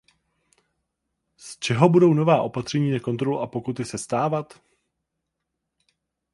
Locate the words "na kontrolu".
2.91-3.39